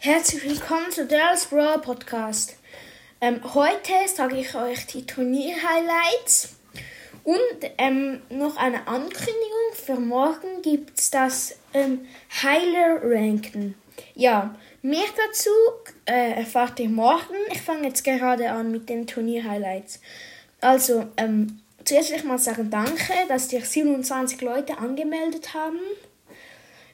[0.00, 2.56] Herzlich willkommen zu Dallas Brawl Podcast.
[3.20, 6.54] Ähm, heute sage ich euch die Turnier-Highlights
[7.24, 9.72] und ähm, noch eine Ankündigung.
[9.74, 13.74] Für morgen gibt es das ähm, Heiler-Ranken.
[14.14, 15.50] Ja, mehr dazu
[16.04, 17.34] äh, erfahrt ihr morgen.
[17.50, 20.00] Ich fange jetzt gerade an mit den Turnier-Highlights.
[20.60, 25.80] Also, ähm, zuerst will ich mal sagen Danke, dass sich 27 Leute angemeldet haben.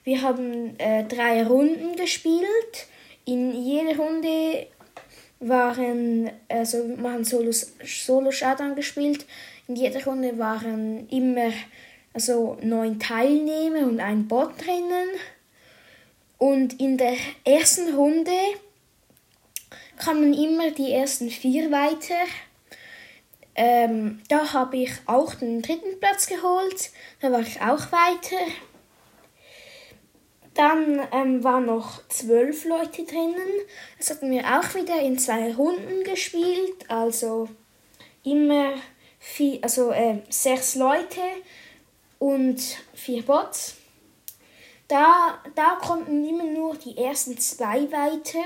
[0.04, 2.86] Wir haben äh, drei Runden gespielt
[3.24, 4.66] in jeder Runde
[5.40, 9.26] waren, also wir haben Solo, Solo Showdown gespielt.
[9.68, 11.52] In jeder Runde waren immer
[12.12, 15.08] also neun Teilnehmer und ein Bot drinnen.
[16.38, 18.30] Und in der ersten Runde
[19.96, 22.24] kamen immer die ersten vier weiter.
[23.56, 26.90] Ähm, da habe ich auch den dritten Platz geholt.
[27.20, 28.36] Da war ich auch weiter.
[30.54, 33.34] Dann ähm, waren noch zwölf Leute drinnen.
[33.98, 36.88] Das hatten wir auch wieder in zwei Runden gespielt.
[36.88, 37.48] Also
[38.22, 38.74] immer
[39.18, 41.20] vier, also, äh, sechs Leute
[42.18, 42.60] und
[42.94, 43.76] vier Bots.
[44.86, 48.44] Da, da konnten immer nur die ersten zwei weiter.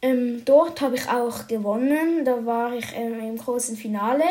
[0.00, 2.24] Ähm, dort habe ich auch gewonnen.
[2.24, 4.24] Da war ich ähm, im großen Finale.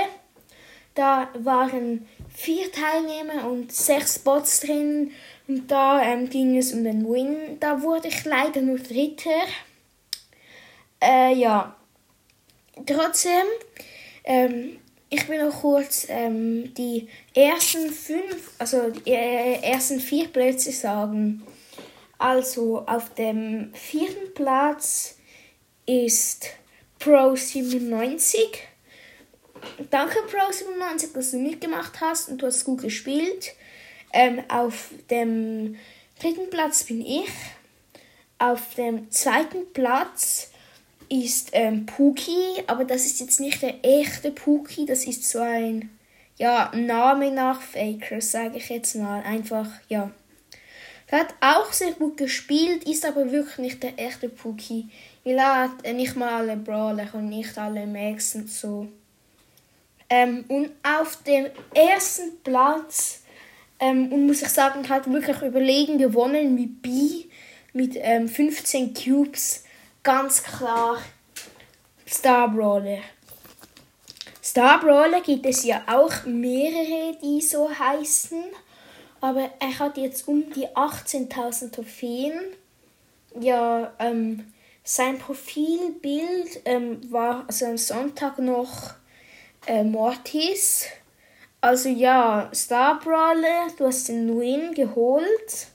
[0.94, 5.12] Da waren vier Teilnehmer und sechs Bots drin.
[5.48, 7.58] Und da ähm, ging es um den Win.
[7.60, 9.42] Da wurde ich leider nur Dritter.
[11.02, 11.76] Äh, ja.
[12.86, 13.46] Trotzdem,
[14.24, 20.72] ähm, ich will noch kurz ähm, die ersten fünf, also die äh, ersten vier Plätze
[20.72, 21.44] sagen.
[22.18, 25.18] Also auf dem vierten Platz
[25.86, 26.52] ist
[27.00, 28.71] Pro 97.
[29.92, 33.54] Danke Pro 97, dass du mitgemacht hast und du hast gut gespielt.
[34.14, 35.76] Ähm, auf dem
[36.18, 37.30] dritten Platz bin ich.
[38.40, 40.50] Auf dem zweiten Platz
[41.10, 45.90] ist ähm, Puki, aber das ist jetzt nicht der echte Puki, das ist so ein
[46.38, 49.22] ja, Name nach Faker, sage ich jetzt mal.
[49.24, 50.10] Einfach, ja.
[51.08, 54.88] Er hat auch sehr gut gespielt, ist aber wirklich nicht der echte Puki.
[55.26, 58.88] Weil er hat nicht mal alle Brawler und nicht alle Max und so.
[60.14, 63.22] Ähm, und auf dem ersten Platz
[63.80, 67.30] ähm, und muss ich sagen, halt wirklich überlegen gewonnen mit B
[67.72, 69.64] mit ähm, 15 Cubes.
[70.04, 70.98] Ganz klar
[72.06, 73.00] Star Brawler.
[74.44, 78.44] Star Brawler gibt es ja auch mehrere, die so heißen.
[79.22, 82.38] Aber er hat jetzt um die 18.000 Trophäen.
[83.40, 84.52] Ja, ähm,
[84.84, 88.96] sein Profilbild ähm, war also am Sonntag noch
[89.66, 90.88] äh, Mortis.
[91.60, 95.68] Also ja, Star Brawler, du hast den Win geholt.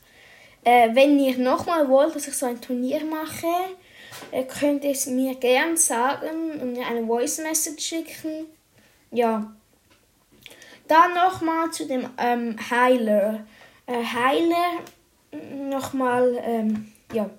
[0.64, 3.47] Äh, wenn ihr nochmal wollt, dass ich so ein Turnier mache,
[4.32, 8.47] äh, könnt ihr es mir gern sagen und mir eine Voice Message schicken.
[9.12, 9.54] Ja.
[10.88, 13.47] Dann nochmal zu dem ähm, Heiler.
[13.86, 14.80] Äh, Heiler,
[15.70, 17.30] nochmal, ähm, ja.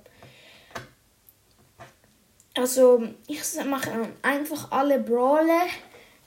[2.56, 3.92] Also, ich mache
[4.22, 5.68] einfach alle Brawler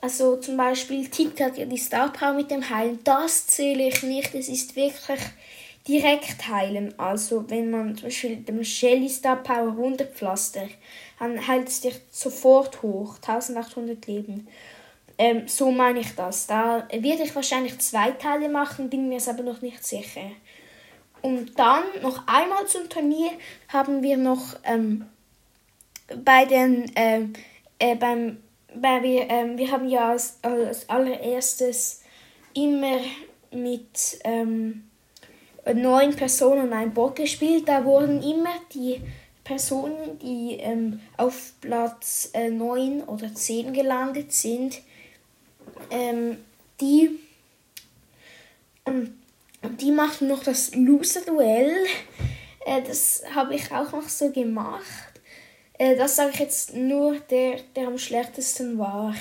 [0.00, 3.00] also zum Beispiel ja die Star Power mit dem Heilen.
[3.04, 4.34] Das zähle ich nicht.
[4.34, 5.20] Es ist wirklich
[5.86, 6.98] direkt heilen.
[6.98, 10.68] Also wenn man zum Beispiel dem Shelly Star Power 100 Pflaster,
[11.18, 13.16] dann heilt es dich sofort hoch.
[13.16, 14.48] 1800 Leben.
[15.18, 16.46] Ähm, so meine ich das.
[16.46, 20.30] Da werde ich wahrscheinlich zwei Teile machen, bin mir es aber noch nicht sicher.
[21.20, 23.32] Und dann noch einmal zum Turnier
[23.68, 25.04] haben wir noch ähm,
[26.24, 27.26] bei den äh,
[27.78, 28.38] äh, beim
[28.74, 32.02] weil wir, ähm, wir haben ja als, als allererstes
[32.54, 32.98] immer
[33.50, 34.90] mit ähm,
[35.74, 37.68] neun Personen einem Bot gespielt.
[37.68, 39.00] Da wurden immer die
[39.44, 44.80] Personen, die ähm, auf Platz äh, 9 oder 10 gelandet sind,
[45.90, 46.38] ähm,
[46.80, 47.10] die,
[48.86, 49.18] ähm,
[49.80, 51.74] die machen noch das Loser-Duell.
[52.64, 55.19] Äh, das habe ich auch noch so gemacht.
[55.80, 59.14] Äh, das sage ich jetzt nur, der, der am schlechtesten war.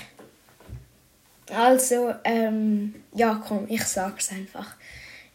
[1.55, 4.75] Also, ähm, ja, komm, ich sag's einfach.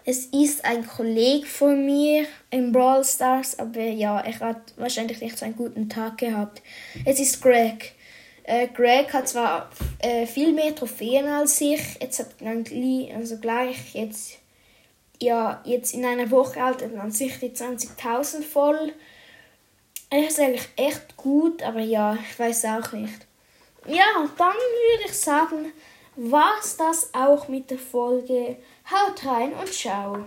[0.04, 5.38] Es ist ein Kollege von mir in Brawl Stars, aber ja, er hat wahrscheinlich nicht
[5.38, 6.60] so einen guten Tag gehabt.
[7.06, 7.94] Es ist Greg.
[8.42, 9.70] Äh, Greg hat zwar
[10.00, 14.34] äh, viel mehr Trophäen als ich, jetzt hat er also gleich jetzt,
[15.22, 18.92] ja, jetzt in einer Woche alt hat sich die 20.000 voll.
[20.14, 23.26] Er ist eigentlich echt gut, aber ja, ich weiß auch nicht.
[23.84, 25.72] Ja, dann würde ich sagen,
[26.14, 28.58] war's das auch mit der Folge.
[28.88, 30.18] Haut rein und ciao.